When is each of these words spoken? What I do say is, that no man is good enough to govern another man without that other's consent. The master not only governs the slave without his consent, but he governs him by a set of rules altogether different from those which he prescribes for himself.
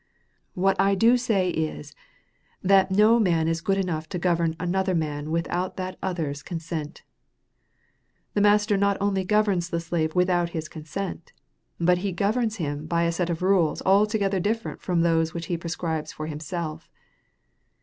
What 0.55 0.81
I 0.81 0.95
do 0.95 1.15
say 1.15 1.51
is, 1.51 1.93
that 2.63 2.89
no 2.89 3.19
man 3.19 3.47
is 3.47 3.61
good 3.61 3.77
enough 3.77 4.09
to 4.09 4.17
govern 4.17 4.55
another 4.59 4.95
man 4.95 5.29
without 5.29 5.77
that 5.77 5.99
other's 6.01 6.41
consent. 6.41 7.03
The 8.33 8.41
master 8.41 8.77
not 8.77 8.97
only 8.99 9.23
governs 9.23 9.69
the 9.69 9.79
slave 9.79 10.15
without 10.15 10.49
his 10.57 10.67
consent, 10.67 11.33
but 11.79 11.99
he 11.99 12.13
governs 12.13 12.55
him 12.55 12.87
by 12.87 13.03
a 13.03 13.11
set 13.11 13.29
of 13.29 13.43
rules 13.43 13.83
altogether 13.85 14.39
different 14.39 14.81
from 14.81 15.01
those 15.01 15.35
which 15.35 15.45
he 15.45 15.55
prescribes 15.55 16.11
for 16.11 16.25
himself. 16.25 16.89